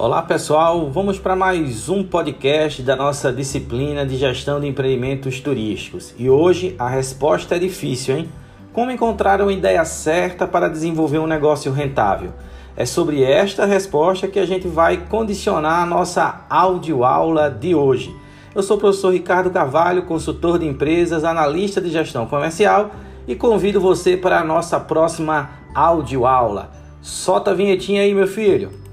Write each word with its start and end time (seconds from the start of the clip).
Olá 0.00 0.22
pessoal, 0.22 0.88
vamos 0.92 1.18
para 1.18 1.34
mais 1.34 1.88
um 1.88 2.04
podcast 2.04 2.82
da 2.82 2.94
nossa 2.94 3.32
disciplina 3.32 4.06
de 4.06 4.16
gestão 4.16 4.60
de 4.60 4.68
empreendimentos 4.68 5.40
turísticos. 5.40 6.14
E 6.16 6.30
hoje 6.30 6.76
a 6.78 6.88
resposta 6.88 7.56
é 7.56 7.58
difícil, 7.58 8.16
hein? 8.16 8.28
Como 8.72 8.92
encontrar 8.92 9.42
uma 9.42 9.52
ideia 9.52 9.84
certa 9.84 10.46
para 10.46 10.68
desenvolver 10.68 11.18
um 11.18 11.26
negócio 11.26 11.72
rentável? 11.72 12.32
É 12.76 12.86
sobre 12.86 13.24
esta 13.24 13.66
resposta 13.66 14.28
que 14.28 14.38
a 14.38 14.46
gente 14.46 14.68
vai 14.68 14.98
condicionar 14.98 15.82
a 15.82 15.86
nossa 15.86 16.42
audioaula 16.48 17.50
de 17.50 17.74
hoje. 17.74 18.14
Eu 18.54 18.62
sou 18.62 18.76
o 18.76 18.80
professor 18.80 19.12
Ricardo 19.12 19.50
Carvalho, 19.50 20.04
consultor 20.04 20.60
de 20.60 20.66
empresas, 20.68 21.24
analista 21.24 21.80
de 21.80 21.90
gestão 21.90 22.24
comercial 22.24 22.92
e 23.26 23.34
convido 23.34 23.80
você 23.80 24.16
para 24.16 24.38
a 24.38 24.44
nossa 24.44 24.78
próxima 24.78 25.50
audioaula. 25.74 26.70
Solta 27.02 27.50
a 27.50 27.54
vinhetinha 27.54 28.02
aí, 28.02 28.14
meu 28.14 28.28
filho. 28.28 28.86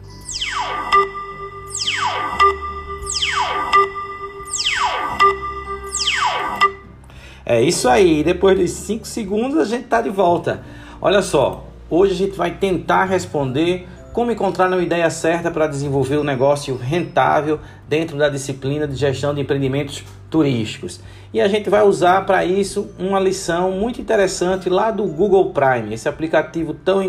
É 7.46 7.62
isso 7.62 7.88
aí, 7.88 8.24
depois 8.24 8.58
de 8.58 8.68
5 8.68 9.06
segundos 9.06 9.60
a 9.60 9.66
gente 9.66 9.84
está 9.84 10.02
de 10.02 10.10
volta. 10.10 10.64
Olha 11.00 11.22
só, 11.22 11.64
hoje 11.88 12.14
a 12.14 12.16
gente 12.16 12.36
vai 12.36 12.50
tentar 12.50 13.06
responder 13.06 13.88
como 14.14 14.32
encontrar 14.32 14.68
uma 14.68 14.82
ideia 14.82 15.08
certa 15.12 15.52
para 15.52 15.68
desenvolver 15.68 16.18
um 16.18 16.24
negócio 16.24 16.76
rentável 16.76 17.60
dentro 17.88 18.18
da 18.18 18.30
disciplina 18.30 18.88
de 18.88 18.96
gestão 18.96 19.32
de 19.32 19.42
empreendimentos 19.42 20.04
turísticos. 20.28 21.00
E 21.32 21.40
a 21.40 21.48
gente 21.48 21.70
vai 21.70 21.84
usar 21.84 22.26
para 22.26 22.44
isso 22.44 22.90
uma 22.98 23.20
lição 23.20 23.72
muito 23.72 24.02
interessante 24.02 24.68
lá 24.68 24.90
do 24.90 25.04
Google 25.04 25.52
Prime, 25.52 25.94
esse 25.94 26.10
aplicativo 26.10 26.74
tão, 26.74 27.02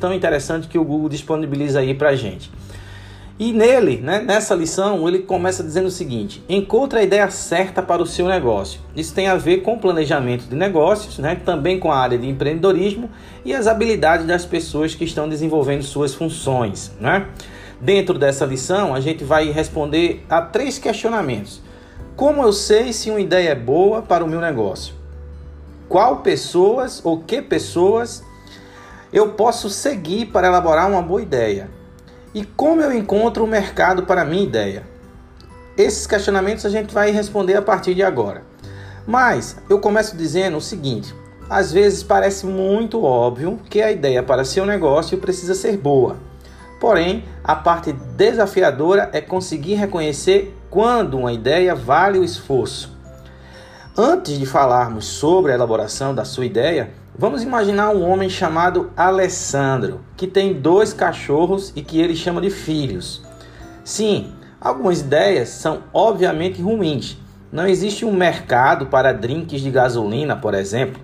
tão 0.00 0.12
interessante 0.12 0.66
que 0.66 0.78
o 0.78 0.84
Google 0.84 1.08
disponibiliza 1.08 1.78
aí 1.78 1.94
para 1.94 2.08
a 2.08 2.16
gente. 2.16 2.50
E 3.36 3.52
nele, 3.52 3.96
né, 3.96 4.20
nessa 4.20 4.54
lição, 4.54 5.08
ele 5.08 5.18
começa 5.20 5.64
dizendo 5.64 5.88
o 5.88 5.90
seguinte: 5.90 6.44
encontre 6.48 7.00
a 7.00 7.02
ideia 7.02 7.28
certa 7.30 7.82
para 7.82 8.00
o 8.00 8.06
seu 8.06 8.28
negócio. 8.28 8.80
Isso 8.94 9.12
tem 9.12 9.26
a 9.26 9.34
ver 9.34 9.62
com 9.62 9.76
planejamento 9.76 10.44
de 10.44 10.54
negócios, 10.54 11.18
né, 11.18 11.34
também 11.44 11.80
com 11.80 11.90
a 11.90 11.96
área 11.96 12.16
de 12.16 12.28
empreendedorismo 12.28 13.10
e 13.44 13.52
as 13.52 13.66
habilidades 13.66 14.24
das 14.24 14.44
pessoas 14.46 14.94
que 14.94 15.04
estão 15.04 15.28
desenvolvendo 15.28 15.82
suas 15.82 16.14
funções. 16.14 16.92
Né? 17.00 17.26
Dentro 17.80 18.16
dessa 18.20 18.46
lição, 18.46 18.94
a 18.94 19.00
gente 19.00 19.24
vai 19.24 19.50
responder 19.50 20.24
a 20.30 20.40
três 20.40 20.78
questionamentos: 20.78 21.60
Como 22.14 22.40
eu 22.40 22.52
sei 22.52 22.92
se 22.92 23.10
uma 23.10 23.20
ideia 23.20 23.50
é 23.50 23.54
boa 23.56 24.00
para 24.00 24.24
o 24.24 24.28
meu 24.28 24.40
negócio? 24.40 24.94
Qual 25.88 26.18
pessoas 26.18 27.04
ou 27.04 27.18
que 27.18 27.42
pessoas 27.42 28.22
eu 29.12 29.30
posso 29.30 29.68
seguir 29.68 30.26
para 30.26 30.46
elaborar 30.46 30.88
uma 30.88 31.02
boa 31.02 31.20
ideia? 31.20 31.68
E 32.34 32.44
como 32.44 32.80
eu 32.80 32.92
encontro 32.92 33.44
o 33.44 33.46
mercado 33.46 34.02
para 34.02 34.22
a 34.22 34.24
minha 34.24 34.42
ideia? 34.42 34.82
Esses 35.78 36.04
questionamentos 36.04 36.66
a 36.66 36.68
gente 36.68 36.92
vai 36.92 37.12
responder 37.12 37.54
a 37.54 37.62
partir 37.62 37.94
de 37.94 38.02
agora. 38.02 38.42
Mas 39.06 39.56
eu 39.70 39.78
começo 39.78 40.16
dizendo 40.16 40.56
o 40.56 40.60
seguinte: 40.60 41.14
às 41.48 41.72
vezes 41.72 42.02
parece 42.02 42.44
muito 42.44 43.04
óbvio 43.04 43.60
que 43.70 43.80
a 43.80 43.92
ideia 43.92 44.20
para 44.20 44.44
seu 44.44 44.66
negócio 44.66 45.18
precisa 45.18 45.54
ser 45.54 45.76
boa. 45.76 46.16
Porém, 46.80 47.24
a 47.44 47.54
parte 47.54 47.92
desafiadora 47.92 49.10
é 49.12 49.20
conseguir 49.20 49.74
reconhecer 49.74 50.52
quando 50.68 51.16
uma 51.16 51.32
ideia 51.32 51.72
vale 51.72 52.18
o 52.18 52.24
esforço. 52.24 52.98
Antes 53.96 54.36
de 54.40 54.44
falarmos 54.44 55.04
sobre 55.04 55.52
a 55.52 55.54
elaboração 55.54 56.12
da 56.12 56.24
sua 56.24 56.44
ideia, 56.44 56.90
Vamos 57.16 57.44
imaginar 57.44 57.90
um 57.90 58.02
homem 58.10 58.28
chamado 58.28 58.90
Alessandro, 58.96 60.00
que 60.16 60.26
tem 60.26 60.52
dois 60.52 60.92
cachorros 60.92 61.72
e 61.76 61.80
que 61.80 62.00
ele 62.00 62.16
chama 62.16 62.40
de 62.40 62.50
filhos. 62.50 63.22
Sim, 63.84 64.32
algumas 64.60 65.00
ideias 65.00 65.50
são 65.50 65.84
obviamente 65.92 66.60
ruins. 66.60 67.16
Não 67.52 67.68
existe 67.68 68.04
um 68.04 68.12
mercado 68.12 68.86
para 68.86 69.12
drinks 69.12 69.60
de 69.60 69.70
gasolina, 69.70 70.34
por 70.34 70.54
exemplo. 70.54 71.00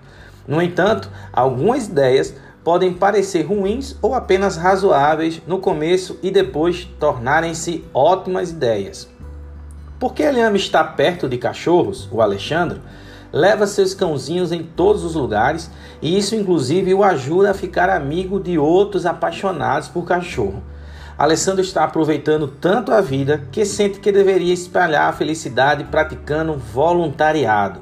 No 0.48 0.60
entanto, 0.60 1.08
algumas 1.32 1.86
ideias 1.86 2.34
podem 2.64 2.92
parecer 2.92 3.42
ruins 3.42 3.96
ou 4.02 4.12
apenas 4.12 4.56
razoáveis 4.56 5.40
no 5.46 5.60
começo 5.60 6.18
e 6.24 6.32
depois 6.32 6.88
tornarem-se 6.98 7.84
ótimas 7.94 8.50
ideias. 8.50 9.08
Porque 10.00 10.24
ele 10.24 10.40
ama 10.40 10.56
estar 10.56 10.82
perto 10.96 11.28
de 11.28 11.38
cachorros, 11.38 12.08
o 12.10 12.20
Alexandre, 12.20 12.80
leva 13.32 13.66
seus 13.66 13.94
cãozinhos 13.94 14.52
em 14.52 14.62
todos 14.62 15.04
os 15.04 15.14
lugares 15.14 15.70
e 16.02 16.16
isso 16.16 16.34
inclusive 16.34 16.92
o 16.94 17.04
ajuda 17.04 17.50
a 17.50 17.54
ficar 17.54 17.88
amigo 17.88 18.40
de 18.40 18.58
outros 18.58 19.06
apaixonados 19.06 19.88
por 19.88 20.04
cachorro. 20.04 20.62
Alessandro 21.16 21.60
está 21.60 21.84
aproveitando 21.84 22.48
tanto 22.48 22.92
a 22.92 23.00
vida 23.00 23.42
que 23.52 23.64
sente 23.64 24.00
que 24.00 24.10
deveria 24.10 24.54
espalhar 24.54 25.08
a 25.08 25.12
felicidade 25.12 25.84
praticando 25.84 26.54
voluntariado. 26.56 27.80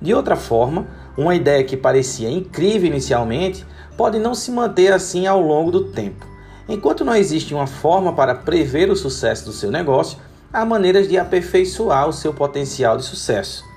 De 0.00 0.12
outra 0.12 0.36
forma, 0.36 0.86
uma 1.16 1.34
ideia 1.34 1.64
que 1.64 1.76
parecia 1.76 2.30
incrível 2.30 2.88
inicialmente 2.88 3.66
pode 3.96 4.18
não 4.18 4.34
se 4.34 4.50
manter 4.50 4.92
assim 4.92 5.26
ao 5.26 5.40
longo 5.40 5.70
do 5.72 5.84
tempo. 5.84 6.26
Enquanto 6.68 7.04
não 7.04 7.16
existe 7.16 7.54
uma 7.54 7.66
forma 7.66 8.12
para 8.12 8.34
prever 8.34 8.90
o 8.90 8.96
sucesso 8.96 9.46
do 9.46 9.52
seu 9.52 9.70
negócio, 9.70 10.18
há 10.52 10.64
maneiras 10.64 11.08
de 11.08 11.18
aperfeiçoar 11.18 12.06
o 12.08 12.12
seu 12.12 12.32
potencial 12.34 12.96
de 12.96 13.04
sucesso. 13.04 13.67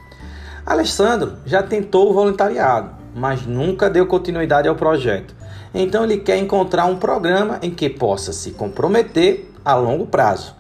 Alessandro 0.65 1.33
já 1.45 1.63
tentou 1.63 2.09
o 2.09 2.13
voluntariado, 2.13 2.91
mas 3.15 3.45
nunca 3.45 3.89
deu 3.89 4.05
continuidade 4.05 4.67
ao 4.67 4.75
projeto. 4.75 5.35
Então 5.73 6.03
ele 6.03 6.17
quer 6.17 6.37
encontrar 6.37 6.85
um 6.85 6.97
programa 6.97 7.57
em 7.61 7.71
que 7.71 7.89
possa 7.89 8.31
se 8.31 8.51
comprometer 8.51 9.51
a 9.63 9.75
longo 9.75 10.05
prazo. 10.05 10.55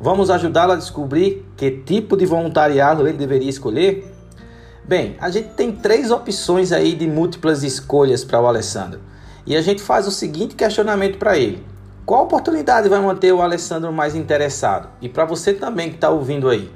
Vamos 0.00 0.30
ajudá-lo 0.30 0.72
a 0.72 0.76
descobrir 0.76 1.46
que 1.56 1.70
tipo 1.70 2.16
de 2.16 2.26
voluntariado 2.26 3.06
ele 3.06 3.16
deveria 3.16 3.50
escolher? 3.50 4.12
Bem, 4.84 5.16
a 5.20 5.30
gente 5.30 5.50
tem 5.50 5.70
três 5.70 6.10
opções 6.10 6.72
aí 6.72 6.94
de 6.94 7.06
múltiplas 7.06 7.62
escolhas 7.62 8.24
para 8.24 8.40
o 8.40 8.46
Alessandro. 8.46 9.00
E 9.46 9.56
a 9.56 9.60
gente 9.60 9.82
faz 9.82 10.06
o 10.06 10.10
seguinte 10.10 10.56
questionamento 10.56 11.18
para 11.18 11.36
ele: 11.38 11.64
qual 12.04 12.24
oportunidade 12.24 12.88
vai 12.88 13.00
manter 13.00 13.32
o 13.32 13.40
Alessandro 13.40 13.92
mais 13.92 14.16
interessado? 14.16 14.88
E 15.00 15.08
para 15.08 15.24
você 15.24 15.52
também 15.52 15.88
que 15.88 15.96
está 15.96 16.10
ouvindo 16.10 16.48
aí, 16.48 16.68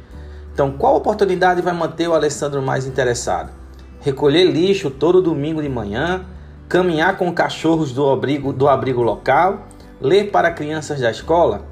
então, 0.57 0.73
qual 0.73 0.97
oportunidade 0.97 1.61
vai 1.61 1.75
manter 1.75 2.09
o 2.09 2.15
Alessandro 2.15 2.63
mais 2.63 2.87
interessado? 2.87 3.53
Recolher 4.01 4.45
lixo 4.45 4.91
todo 4.91 5.21
domingo 5.21 5.61
de 5.61 5.69
manhã, 5.69 6.25
caminhar 6.67 7.19
com 7.19 7.31
cachorros 7.31 7.93
do 7.93 8.09
abrigo, 8.09 8.55
do 8.55 8.67
abrigo 8.67 9.03
local, 9.03 9.67
ler 10.01 10.31
para 10.31 10.51
crianças 10.51 10.99
da 10.99 11.11
escola? 11.11 11.67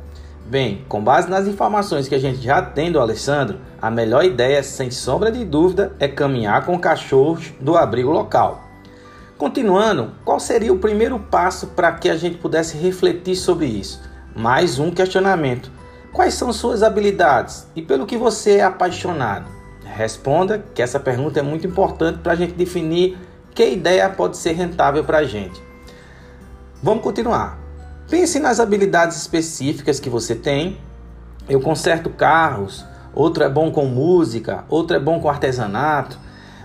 Bem, 0.45 0.84
com 0.87 1.03
base 1.03 1.31
nas 1.31 1.47
informações 1.47 2.09
que 2.09 2.15
a 2.15 2.19
gente 2.19 2.43
já 2.43 2.61
tem 2.61 2.93
do 2.93 3.00
Alessandro, 3.00 3.59
a 3.81 3.91
melhor 3.91 4.22
ideia, 4.22 4.62
sem 4.62 4.91
sombra 4.91 5.33
de 5.33 5.47
dúvida, 5.47 5.97
é 5.99 6.06
caminhar 6.06 6.66
com 6.66 6.78
cachorros 6.78 7.55
do 7.59 7.78
abrigo 7.78 8.11
local. 8.11 8.65
Continuando, 9.39 10.11
qual 10.27 10.39
seria 10.39 10.75
o 10.75 10.78
primeiro 10.78 11.19
passo 11.19 11.69
para 11.69 11.91
que 11.93 12.11
a 12.11 12.19
gente 12.19 12.37
pudesse 12.37 12.77
refletir 12.77 13.34
sobre 13.34 13.65
isso? 13.65 14.03
Mais 14.37 14.78
um 14.78 14.91
questionamento. 14.91 15.72
Quais 16.15 16.35
são 16.35 16.53
suas 16.53 16.85
habilidades 16.85 17.67
e 17.75 17.83
pelo 17.83 18.07
que 18.07 18.17
você 18.17 18.59
é 18.59 18.63
apaixonado? 18.63 19.47
Responda 19.85 20.65
que 20.73 20.81
essa 20.81 21.01
pergunta 21.01 21.41
é 21.41 21.43
muito 21.43 21.67
importante 21.67 22.21
para 22.21 22.35
a 22.35 22.37
gente 22.37 22.53
definir 22.53 23.19
que 23.53 23.69
ideia 23.69 24.09
pode 24.09 24.37
ser 24.37 24.53
rentável 24.53 25.03
para 25.03 25.19
a 25.19 25.25
gente. 25.25 25.61
Vamos 26.81 27.03
continuar. 27.03 27.59
Pense 28.09 28.39
nas 28.39 28.61
habilidades 28.61 29.17
específicas 29.17 29.99
que 29.99 30.09
você 30.09 30.37
tem. 30.37 30.79
Eu 31.49 31.61
conserto 31.61 32.09
carros, 32.09 32.85
outro 33.13 33.43
é 33.43 33.49
bom 33.49 33.73
com 33.73 33.85
música, 33.85 34.65
outro 34.69 34.97
é 34.97 35.01
bom 35.01 35.19
com 35.19 35.29
artesanato. 35.29 36.17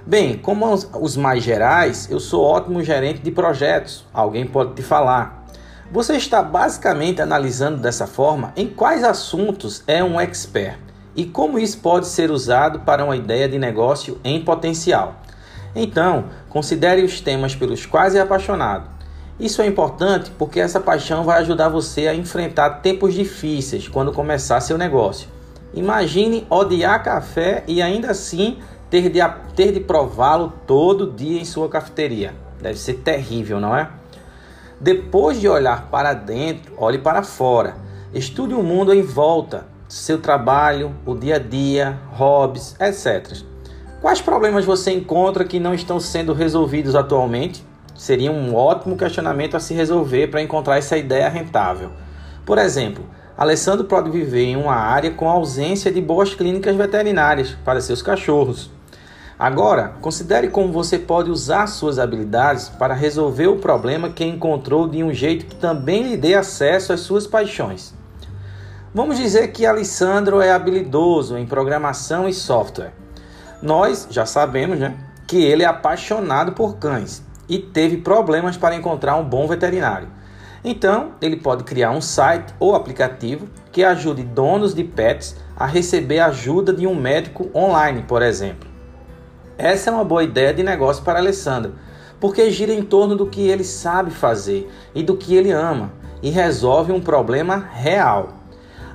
Bem, 0.05 0.37
como 0.37 0.71
os 0.71 1.17
mais 1.17 1.43
gerais, 1.43 2.07
eu 2.11 2.19
sou 2.19 2.43
ótimo 2.43 2.83
gerente 2.83 3.19
de 3.23 3.31
projetos. 3.31 4.05
Alguém 4.13 4.45
pode 4.45 4.75
te 4.75 4.83
falar. 4.83 5.38
Você 5.91 6.15
está 6.15 6.43
basicamente 6.43 7.19
analisando 7.19 7.77
dessa 7.77 8.05
forma 8.05 8.53
em 8.55 8.67
quais 8.67 9.03
assuntos 9.03 9.83
é 9.87 10.03
um 10.03 10.21
expert 10.21 10.77
e 11.15 11.25
como 11.25 11.57
isso 11.57 11.79
pode 11.79 12.05
ser 12.05 12.29
usado 12.29 12.81
para 12.81 13.03
uma 13.03 13.15
ideia 13.15 13.49
de 13.49 13.57
negócio 13.57 14.19
em 14.23 14.39
potencial. 14.39 15.15
Então, 15.75 16.25
considere 16.47 17.03
os 17.03 17.19
temas 17.21 17.55
pelos 17.55 17.87
quais 17.87 18.13
é 18.13 18.19
apaixonado. 18.19 18.87
Isso 19.39 19.63
é 19.63 19.65
importante 19.65 20.31
porque 20.37 20.59
essa 20.59 20.79
paixão 20.79 21.23
vai 21.23 21.39
ajudar 21.39 21.69
você 21.69 22.07
a 22.07 22.13
enfrentar 22.13 22.81
tempos 22.81 23.15
difíceis 23.15 23.87
quando 23.87 24.13
começar 24.13 24.61
seu 24.61 24.77
negócio. 24.77 25.27
Imagine 25.73 26.45
odiar 26.51 27.03
café 27.03 27.63
e 27.67 27.81
ainda 27.81 28.11
assim 28.11 28.59
ter 28.91 29.09
de, 29.09 29.21
ter 29.55 29.71
de 29.71 29.79
prová-lo 29.79 30.53
todo 30.67 31.11
dia 31.11 31.41
em 31.41 31.45
sua 31.45 31.67
cafeteria. 31.67 32.35
Deve 32.61 32.77
ser 32.77 32.95
terrível, 32.95 33.59
não 33.59 33.75
é? 33.75 33.89
Depois 34.81 35.41
de 35.41 35.49
olhar 35.49 35.89
para 35.91 36.13
dentro, 36.13 36.73
olhe 36.77 36.97
para 36.97 37.21
fora. 37.21 37.75
Estude 38.13 38.53
o 38.53 38.63
mundo 38.63 38.93
em 38.93 39.01
volta, 39.01 39.67
seu 39.89 40.19
trabalho, 40.21 40.95
o 41.05 41.13
dia 41.13 41.35
a 41.35 41.39
dia, 41.39 41.99
hobbies, 42.13 42.77
etc. 42.79 43.43
Quais 44.01 44.21
problemas 44.21 44.63
você 44.63 44.91
encontra 44.91 45.43
que 45.43 45.59
não 45.59 45.73
estão 45.73 45.99
sendo 45.99 46.31
resolvidos 46.31 46.95
atualmente? 46.95 47.65
Seria 47.93 48.31
um 48.31 48.55
ótimo 48.55 48.95
questionamento 48.95 49.57
a 49.57 49.59
se 49.59 49.73
resolver 49.73 50.27
para 50.27 50.41
encontrar 50.41 50.77
essa 50.77 50.95
ideia 50.95 51.27
rentável. 51.27 51.91
Por 52.45 52.57
exemplo, 52.57 53.03
Alessandro 53.37 53.85
pode 53.85 54.09
viver 54.09 54.45
em 54.45 54.55
uma 54.55 54.75
área 54.75 55.11
com 55.11 55.29
ausência 55.29 55.91
de 55.91 55.99
boas 55.99 56.33
clínicas 56.33 56.77
veterinárias 56.77 57.57
para 57.65 57.81
seus 57.81 58.01
cachorros. 58.01 58.71
Agora, 59.39 59.93
considere 60.01 60.49
como 60.49 60.73
você 60.73 60.99
pode 60.99 61.31
usar 61.31 61.65
suas 61.67 61.97
habilidades 61.97 62.67
para 62.67 62.93
resolver 62.93 63.47
o 63.47 63.55
problema 63.55 64.09
que 64.09 64.25
encontrou 64.25 64.85
de 64.85 65.01
um 65.01 65.13
jeito 65.13 65.45
que 65.45 65.55
também 65.55 66.03
lhe 66.03 66.17
dê 66.17 66.35
acesso 66.35 66.91
às 66.91 66.99
suas 66.99 67.25
paixões. 67.25 67.93
Vamos 68.93 69.17
dizer 69.17 69.53
que 69.53 69.65
Alessandro 69.65 70.41
é 70.41 70.51
habilidoso 70.51 71.37
em 71.37 71.45
programação 71.45 72.27
e 72.27 72.33
software. 72.33 72.91
Nós 73.61 74.09
já 74.11 74.25
sabemos 74.25 74.77
né, 74.77 74.97
que 75.25 75.41
ele 75.41 75.63
é 75.63 75.67
apaixonado 75.67 76.51
por 76.51 76.75
cães 76.75 77.23
e 77.47 77.59
teve 77.59 77.95
problemas 77.95 78.57
para 78.57 78.75
encontrar 78.75 79.15
um 79.15 79.23
bom 79.23 79.47
veterinário. 79.47 80.09
Então, 80.65 81.11
ele 81.21 81.37
pode 81.37 81.63
criar 81.63 81.91
um 81.91 82.01
site 82.01 82.53
ou 82.59 82.75
aplicativo 82.75 83.47
que 83.71 83.85
ajude 83.85 84.21
donos 84.21 84.73
de 84.75 84.83
pets 84.83 85.37
a 85.55 85.65
receber 85.65 86.19
ajuda 86.19 86.73
de 86.73 86.85
um 86.85 86.93
médico 86.93 87.49
online, 87.55 88.03
por 88.05 88.21
exemplo. 88.21 88.78
Essa 89.59 89.89
é 89.89 89.93
uma 89.93 90.05
boa 90.05 90.23
ideia 90.23 90.53
de 90.53 90.63
negócio 90.63 91.03
para 91.03 91.19
Alessandro, 91.19 91.75
porque 92.17 92.49
gira 92.49 92.73
em 92.73 92.81
torno 92.81 93.13
do 93.13 93.25
que 93.25 93.45
ele 93.45 93.65
sabe 93.65 94.09
fazer 94.09 94.71
e 94.95 95.03
do 95.03 95.17
que 95.17 95.35
ele 95.35 95.51
ama 95.51 95.91
e 96.23 96.29
resolve 96.29 96.93
um 96.93 97.01
problema 97.01 97.67
real. 97.73 98.29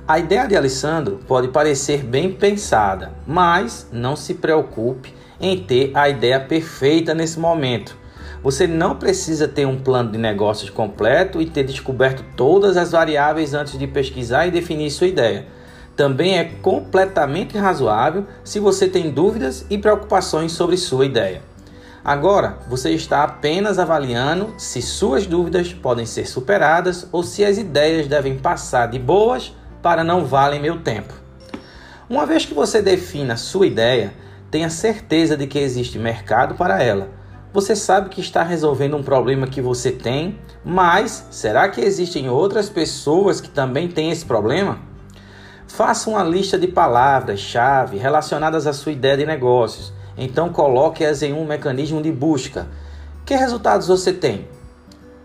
A 0.07 0.17
ideia 0.17 0.47
de 0.47 0.55
Alessandro 0.55 1.19
pode 1.27 1.49
parecer 1.49 2.03
bem 2.03 2.31
pensada, 2.31 3.13
mas 3.27 3.87
não 3.91 4.15
se 4.15 4.33
preocupe 4.33 5.13
em 5.39 5.55
ter 5.55 5.91
a 5.93 6.09
ideia 6.09 6.39
perfeita 6.39 7.13
nesse 7.13 7.39
momento. 7.39 7.95
Você 8.41 8.65
não 8.65 8.95
precisa 8.95 9.47
ter 9.47 9.67
um 9.67 9.77
plano 9.77 10.11
de 10.11 10.17
negócios 10.17 10.71
completo 10.71 11.39
e 11.39 11.45
ter 11.45 11.63
descoberto 11.63 12.25
todas 12.35 12.75
as 12.75 12.91
variáveis 12.91 13.53
antes 13.53 13.77
de 13.77 13.85
pesquisar 13.85 14.47
e 14.47 14.51
definir 14.51 14.89
sua 14.89 15.05
ideia 15.05 15.45
também 15.95 16.37
é 16.37 16.43
completamente 16.43 17.57
razoável 17.57 18.25
se 18.43 18.59
você 18.59 18.87
tem 18.87 19.11
dúvidas 19.11 19.65
e 19.69 19.77
preocupações 19.77 20.51
sobre 20.51 20.77
sua 20.77 21.05
ideia. 21.05 21.41
Agora, 22.03 22.59
você 22.69 22.91
está 22.91 23.23
apenas 23.23 23.79
avaliando 23.79 24.53
se 24.57 24.81
suas 24.81 25.25
dúvidas 25.25 25.73
podem 25.73 26.05
ser 26.05 26.27
superadas 26.27 27.07
ou 27.11 27.23
se 27.23 27.43
as 27.43 27.57
ideias 27.57 28.07
devem 28.07 28.37
passar 28.37 28.87
de 28.87 28.99
boas 28.99 29.55
para 29.81 30.03
não 30.03 30.25
valem 30.25 30.61
meu 30.61 30.81
tempo. 30.81 31.13
Uma 32.07 32.25
vez 32.25 32.45
que 32.45 32.53
você 32.53 32.81
defina 32.81 33.35
sua 33.37 33.65
ideia, 33.65 34.13
tenha 34.51 34.69
certeza 34.69 35.35
de 35.35 35.47
que 35.47 35.57
existe 35.57 35.97
mercado 35.97 36.53
para 36.53 36.83
ela. 36.83 37.09
Você 37.51 37.75
sabe 37.75 38.09
que 38.09 38.21
está 38.21 38.43
resolvendo 38.43 38.97
um 38.97 39.01
problema 39.01 39.47
que 39.47 39.61
você 39.61 39.91
tem, 39.91 40.37
mas 40.63 41.25
será 41.31 41.67
que 41.69 41.81
existem 41.81 42.29
outras 42.29 42.69
pessoas 42.69 43.41
que 43.41 43.49
também 43.49 43.87
têm 43.87 44.11
esse 44.11 44.25
problema? 44.25 44.77
Faça 45.75 46.09
uma 46.09 46.23
lista 46.23 46.57
de 46.57 46.69
palavras-chave 46.69 47.97
relacionadas 47.97 48.65
à 48.65 48.71
sua 48.71 48.93
ideia 48.93 49.17
de 49.17 49.25
negócios. 49.25 49.91
Então 50.17 50.47
coloque-as 50.47 51.21
em 51.21 51.33
um 51.33 51.43
mecanismo 51.43 52.01
de 52.01 52.13
busca. 52.13 52.65
Que 53.25 53.35
resultados 53.35 53.89
você 53.89 54.13
tem? 54.13 54.47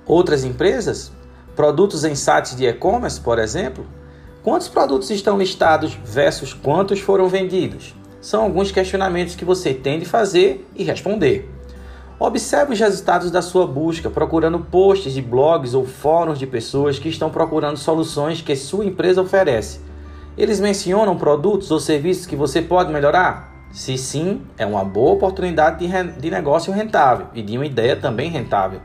Outras 0.04 0.42
empresas? 0.42 1.12
Produtos 1.54 2.02
em 2.02 2.16
sites 2.16 2.56
de 2.56 2.66
e-commerce, 2.66 3.20
por 3.20 3.38
exemplo? 3.38 3.86
Quantos 4.42 4.66
produtos 4.66 5.08
estão 5.10 5.38
listados 5.38 5.96
versus 6.04 6.52
quantos 6.52 6.98
foram 6.98 7.28
vendidos? 7.28 7.94
São 8.20 8.42
alguns 8.42 8.72
questionamentos 8.72 9.36
que 9.36 9.44
você 9.44 9.72
tem 9.72 10.00
de 10.00 10.04
fazer 10.04 10.68
e 10.74 10.82
responder. 10.82 11.48
Observe 12.18 12.72
os 12.72 12.80
resultados 12.80 13.30
da 13.30 13.40
sua 13.40 13.68
busca, 13.68 14.10
procurando 14.10 14.58
posts 14.58 15.12
de 15.12 15.22
blogs 15.22 15.74
ou 15.74 15.86
fóruns 15.86 16.40
de 16.40 16.46
pessoas 16.48 16.98
que 16.98 17.08
estão 17.08 17.30
procurando 17.30 17.76
soluções 17.76 18.42
que 18.42 18.56
sua 18.56 18.84
empresa 18.84 19.22
oferece. 19.22 19.88
Eles 20.38 20.60
mencionam 20.60 21.16
produtos 21.16 21.70
ou 21.70 21.80
serviços 21.80 22.24
que 22.24 22.36
você 22.36 22.62
pode 22.62 22.92
melhorar? 22.92 23.50
Se 23.72 23.98
sim, 23.98 24.42
é 24.56 24.64
uma 24.64 24.84
boa 24.84 25.12
oportunidade 25.12 25.86
de, 25.86 26.20
de 26.20 26.30
negócio 26.30 26.72
rentável 26.72 27.26
e 27.34 27.42
de 27.42 27.56
uma 27.56 27.66
ideia 27.66 27.96
também 27.96 28.30
rentável. 28.30 28.80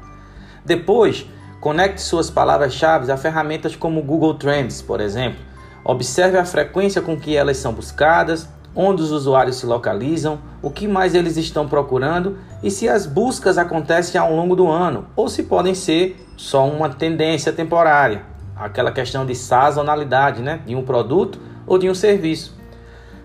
Depois, 0.65 1.25
conecte 1.61 2.01
suas 2.01 2.29
palavras-chave 2.29 3.11
a 3.11 3.17
ferramentas 3.17 3.75
como 3.75 4.01
Google 4.01 4.33
Trends, 4.33 4.81
por 4.81 4.99
exemplo. 4.99 5.39
Observe 5.83 6.37
a 6.37 6.45
frequência 6.45 7.01
com 7.01 7.15
que 7.15 7.35
elas 7.35 7.57
são 7.57 7.73
buscadas, 7.73 8.49
onde 8.75 9.03
os 9.03 9.11
usuários 9.11 9.57
se 9.57 9.65
localizam, 9.67 10.39
o 10.61 10.71
que 10.71 10.87
mais 10.87 11.13
eles 11.13 11.37
estão 11.37 11.67
procurando 11.67 12.37
e 12.61 12.69
se 12.69 12.89
as 12.89 13.05
buscas 13.05 13.57
acontecem 13.57 14.19
ao 14.19 14.35
longo 14.35 14.55
do 14.55 14.67
ano 14.67 15.07
ou 15.15 15.29
se 15.29 15.43
podem 15.43 15.75
ser 15.75 16.27
só 16.35 16.67
uma 16.67 16.89
tendência 16.89 17.53
temporária 17.53 18.34
aquela 18.55 18.91
questão 18.91 19.25
de 19.25 19.35
sazonalidade 19.35 20.41
né, 20.41 20.61
de 20.65 20.75
um 20.75 20.83
produto 20.83 21.39
ou 21.67 21.77
de 21.77 21.89
um 21.89 21.95
serviço. 21.95 22.55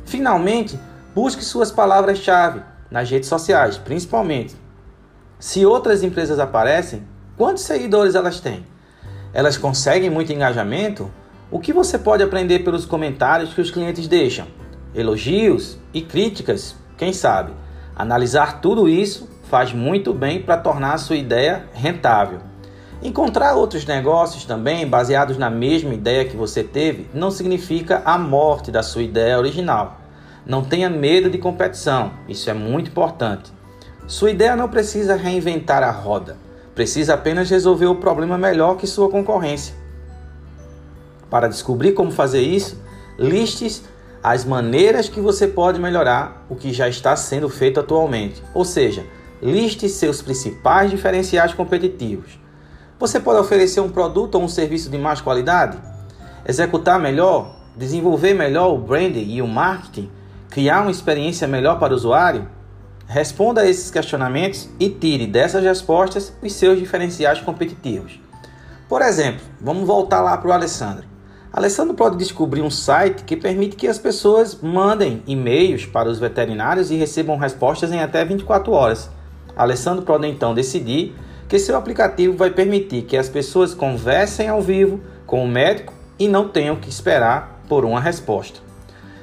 Finalmente, 0.04 0.78
busque 1.14 1.44
suas 1.44 1.70
palavras-chave 1.70 2.62
nas 2.90 3.08
redes 3.08 3.28
sociais, 3.28 3.78
principalmente. 3.78 4.56
Se 5.38 5.64
outras 5.64 6.02
empresas 6.02 6.38
aparecem, 6.38 7.04
quantos 7.36 7.62
seguidores 7.62 8.14
elas 8.14 8.40
têm? 8.40 8.66
Elas 9.32 9.56
conseguem 9.56 10.10
muito 10.10 10.32
engajamento? 10.32 11.10
O 11.50 11.60
que 11.60 11.72
você 11.72 11.98
pode 11.98 12.22
aprender 12.22 12.60
pelos 12.60 12.84
comentários 12.84 13.54
que 13.54 13.60
os 13.60 13.70
clientes 13.70 14.08
deixam? 14.08 14.46
Elogios 14.94 15.78
e 15.94 16.02
críticas? 16.02 16.74
Quem 16.96 17.12
sabe? 17.12 17.52
Analisar 17.94 18.60
tudo 18.60 18.88
isso 18.88 19.28
faz 19.44 19.72
muito 19.72 20.12
bem 20.12 20.42
para 20.42 20.56
tornar 20.56 20.94
a 20.94 20.98
sua 20.98 21.16
ideia 21.16 21.66
rentável. 21.72 22.49
Encontrar 23.02 23.54
outros 23.54 23.86
negócios 23.86 24.44
também 24.44 24.86
baseados 24.86 25.38
na 25.38 25.48
mesma 25.48 25.94
ideia 25.94 26.26
que 26.26 26.36
você 26.36 26.62
teve 26.62 27.06
não 27.14 27.30
significa 27.30 28.02
a 28.04 28.18
morte 28.18 28.70
da 28.70 28.82
sua 28.82 29.02
ideia 29.02 29.38
original. 29.38 29.98
Não 30.44 30.62
tenha 30.62 30.90
medo 30.90 31.30
de 31.30 31.38
competição, 31.38 32.12
isso 32.28 32.50
é 32.50 32.52
muito 32.52 32.90
importante. 32.90 33.50
Sua 34.06 34.30
ideia 34.30 34.54
não 34.54 34.68
precisa 34.68 35.16
reinventar 35.16 35.82
a 35.82 35.90
roda, 35.90 36.36
precisa 36.74 37.14
apenas 37.14 37.48
resolver 37.48 37.86
o 37.86 37.94
problema 37.94 38.36
melhor 38.36 38.76
que 38.76 38.86
sua 38.86 39.08
concorrência. 39.08 39.74
Para 41.30 41.48
descobrir 41.48 41.92
como 41.92 42.10
fazer 42.10 42.42
isso, 42.42 42.78
liste 43.18 43.82
as 44.22 44.44
maneiras 44.44 45.08
que 45.08 45.22
você 45.22 45.46
pode 45.46 45.80
melhorar 45.80 46.44
o 46.50 46.56
que 46.56 46.70
já 46.70 46.86
está 46.86 47.16
sendo 47.16 47.48
feito 47.48 47.80
atualmente, 47.80 48.42
ou 48.52 48.64
seja, 48.64 49.06
liste 49.40 49.88
seus 49.88 50.20
principais 50.20 50.90
diferenciais 50.90 51.54
competitivos. 51.54 52.39
Você 53.00 53.18
pode 53.18 53.40
oferecer 53.40 53.80
um 53.80 53.88
produto 53.88 54.34
ou 54.34 54.42
um 54.42 54.48
serviço 54.48 54.90
de 54.90 54.98
mais 54.98 55.22
qualidade? 55.22 55.78
Executar 56.46 57.00
melhor? 57.00 57.56
Desenvolver 57.74 58.34
melhor 58.34 58.74
o 58.74 58.78
branding 58.78 59.24
e 59.26 59.40
o 59.40 59.48
marketing? 59.48 60.10
Criar 60.50 60.82
uma 60.82 60.90
experiência 60.90 61.48
melhor 61.48 61.78
para 61.78 61.94
o 61.94 61.96
usuário? 61.96 62.46
Responda 63.06 63.62
a 63.62 63.66
esses 63.66 63.90
questionamentos 63.90 64.68
e 64.78 64.90
tire 64.90 65.26
dessas 65.26 65.64
respostas 65.64 66.30
os 66.42 66.52
seus 66.52 66.78
diferenciais 66.78 67.40
competitivos. 67.40 68.20
Por 68.86 69.00
exemplo, 69.00 69.46
vamos 69.58 69.86
voltar 69.86 70.20
lá 70.20 70.36
para 70.36 70.50
o 70.50 70.52
Alessandro. 70.52 71.06
Alessandro 71.50 71.94
pode 71.94 72.18
descobrir 72.18 72.60
um 72.60 72.70
site 72.70 73.24
que 73.24 73.34
permite 73.34 73.76
que 73.76 73.88
as 73.88 73.98
pessoas 73.98 74.60
mandem 74.60 75.22
e-mails 75.26 75.86
para 75.86 76.10
os 76.10 76.18
veterinários 76.18 76.90
e 76.90 76.96
recebam 76.96 77.38
respostas 77.38 77.92
em 77.92 78.02
até 78.02 78.22
24 78.26 78.70
horas. 78.70 79.08
Alessandro 79.56 80.04
pode 80.04 80.26
então 80.26 80.52
decidir 80.52 81.16
que 81.50 81.58
seu 81.58 81.76
aplicativo 81.76 82.36
vai 82.36 82.48
permitir 82.48 83.02
que 83.02 83.16
as 83.16 83.28
pessoas 83.28 83.74
conversem 83.74 84.48
ao 84.48 84.62
vivo 84.62 85.00
com 85.26 85.44
o 85.44 85.48
médico 85.48 85.92
e 86.16 86.28
não 86.28 86.46
tenham 86.48 86.76
que 86.76 86.88
esperar 86.88 87.60
por 87.68 87.84
uma 87.84 88.00
resposta. 88.00 88.60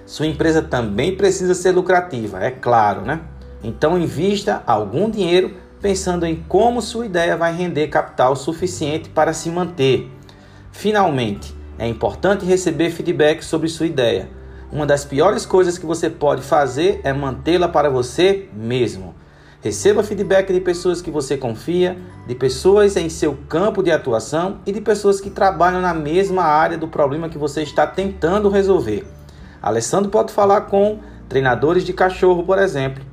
Sua 0.05 0.27
empresa 0.27 0.61
também 0.61 1.15
precisa 1.15 1.53
ser 1.53 1.71
lucrativa, 1.71 2.43
é 2.43 2.51
claro, 2.51 3.03
né? 3.03 3.21
Então 3.63 3.97
invista 3.97 4.61
algum 4.67 5.09
dinheiro 5.09 5.55
pensando 5.81 6.25
em 6.25 6.35
como 6.35 6.81
sua 6.81 7.05
ideia 7.05 7.37
vai 7.37 7.55
render 7.55 7.87
capital 7.87 8.35
suficiente 8.35 9.07
para 9.07 9.31
se 9.31 9.49
manter. 9.49 10.11
Finalmente, 10.73 11.55
é 11.79 11.87
importante 11.87 12.43
receber 12.43 12.89
feedback 12.89 13.41
sobre 13.41 13.69
sua 13.69 13.85
ideia. 13.85 14.29
Uma 14.69 14.85
das 14.85 15.05
piores 15.05 15.45
coisas 15.45 15.77
que 15.77 15.85
você 15.85 16.09
pode 16.09 16.41
fazer 16.41 16.99
é 17.05 17.13
mantê-la 17.13 17.69
para 17.69 17.89
você 17.89 18.49
mesmo. 18.53 19.15
Receba 19.67 20.01
feedback 20.01 20.53
de 20.53 20.61
pessoas 20.61 21.01
que 21.01 21.11
você 21.11 21.35
confia, 21.35 21.97
de 22.25 22.33
pessoas 22.33 22.95
em 22.95 23.09
seu 23.09 23.37
campo 23.49 23.83
de 23.83 23.91
atuação 23.91 24.59
e 24.65 24.71
de 24.71 24.79
pessoas 24.79 25.19
que 25.19 25.29
trabalham 25.29 25.81
na 25.81 25.93
mesma 25.93 26.43
área 26.43 26.77
do 26.77 26.87
problema 26.87 27.27
que 27.27 27.37
você 27.37 27.63
está 27.63 27.85
tentando 27.85 28.47
resolver. 28.47 29.05
Alessandro 29.61 30.09
pode 30.09 30.31
falar 30.31 30.61
com 30.61 30.99
treinadores 31.27 31.83
de 31.83 31.91
cachorro, 31.91 32.45
por 32.45 32.57
exemplo. 32.57 33.03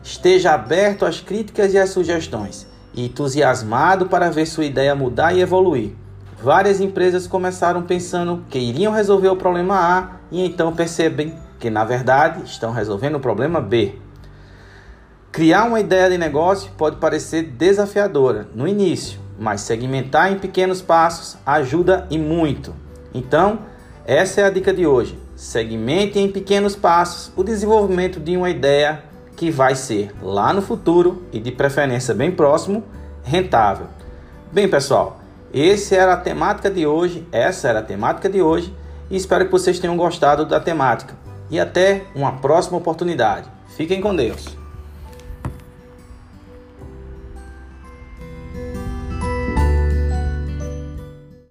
Esteja 0.00 0.52
aberto 0.52 1.04
às 1.04 1.20
críticas 1.20 1.74
e 1.74 1.78
às 1.78 1.90
sugestões 1.90 2.68
e 2.94 3.06
entusiasmado 3.06 4.06
para 4.06 4.30
ver 4.30 4.46
sua 4.46 4.66
ideia 4.66 4.94
mudar 4.94 5.34
e 5.34 5.40
evoluir. 5.40 5.90
Várias 6.40 6.80
empresas 6.80 7.26
começaram 7.26 7.82
pensando 7.82 8.44
que 8.48 8.60
iriam 8.60 8.92
resolver 8.92 9.30
o 9.30 9.34
problema 9.34 9.74
A 9.76 10.20
e 10.30 10.46
então 10.46 10.72
percebem 10.72 11.34
que 11.58 11.68
na 11.68 11.84
verdade 11.84 12.44
estão 12.44 12.70
resolvendo 12.70 13.16
o 13.16 13.20
problema 13.20 13.60
B. 13.60 14.03
Criar 15.34 15.64
uma 15.64 15.80
ideia 15.80 16.08
de 16.08 16.16
negócio 16.16 16.70
pode 16.78 16.98
parecer 16.98 17.42
desafiadora 17.42 18.46
no 18.54 18.68
início, 18.68 19.18
mas 19.36 19.62
segmentar 19.62 20.30
em 20.30 20.38
pequenos 20.38 20.80
passos 20.80 21.36
ajuda 21.44 22.06
e 22.08 22.16
muito. 22.16 22.72
Então, 23.12 23.58
Essa 24.06 24.42
é 24.42 24.44
a 24.44 24.50
dica 24.50 24.72
de 24.72 24.86
hoje. 24.86 25.18
Segmente 25.34 26.20
em 26.20 26.30
pequenos 26.30 26.76
passos 26.76 27.32
o 27.34 27.42
desenvolvimento 27.42 28.20
de 28.20 28.36
uma 28.36 28.48
ideia 28.48 29.02
que 29.34 29.50
vai 29.50 29.74
ser 29.74 30.12
lá 30.22 30.52
no 30.52 30.62
futuro 30.62 31.24
e 31.32 31.40
de 31.40 31.50
preferência 31.50 32.14
bem 32.14 32.30
próximo 32.30 32.84
rentável. 33.24 33.86
Bem, 34.52 34.68
pessoal, 34.68 35.18
essa 35.52 35.96
era 35.96 36.12
a 36.12 36.16
temática 36.16 36.70
de 36.70 36.86
hoje, 36.86 37.26
essa 37.32 37.66
era 37.66 37.80
a 37.80 37.82
temática 37.82 38.28
de 38.28 38.40
hoje 38.40 38.72
e 39.10 39.16
espero 39.16 39.46
que 39.46 39.52
vocês 39.52 39.80
tenham 39.80 39.96
gostado 39.96 40.46
da 40.46 40.60
temática. 40.60 41.16
E 41.50 41.58
até 41.58 42.04
uma 42.14 42.32
próxima 42.32 42.78
oportunidade. 42.78 43.48
Fiquem 43.76 44.00
com 44.00 44.14
Deus. 44.14 44.62